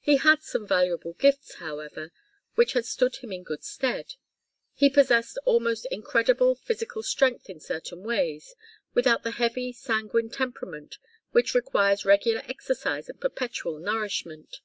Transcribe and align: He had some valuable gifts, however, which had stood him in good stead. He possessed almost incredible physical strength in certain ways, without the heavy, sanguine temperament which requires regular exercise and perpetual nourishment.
He 0.00 0.18
had 0.18 0.42
some 0.42 0.66
valuable 0.66 1.14
gifts, 1.14 1.54
however, 1.54 2.12
which 2.54 2.74
had 2.74 2.84
stood 2.84 3.16
him 3.16 3.32
in 3.32 3.42
good 3.44 3.64
stead. 3.64 4.16
He 4.74 4.90
possessed 4.90 5.38
almost 5.46 5.86
incredible 5.90 6.54
physical 6.54 7.02
strength 7.02 7.48
in 7.48 7.60
certain 7.60 8.02
ways, 8.02 8.54
without 8.92 9.22
the 9.22 9.30
heavy, 9.40 9.72
sanguine 9.72 10.28
temperament 10.28 10.98
which 11.30 11.54
requires 11.54 12.04
regular 12.04 12.42
exercise 12.44 13.08
and 13.08 13.18
perpetual 13.18 13.78
nourishment. 13.78 14.60